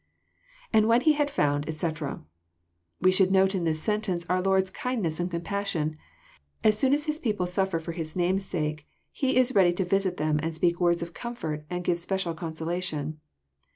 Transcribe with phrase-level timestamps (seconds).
[0.73, 2.23] {^And when Tie had found, etc.']
[3.01, 5.95] We should note in this sen tence our Lord's Jcindness and compassion.
[6.63, 10.17] As soon as His people si^er for His name's sake He is ready to visit
[10.17, 13.19] them and speak words of comfort and give special consolation.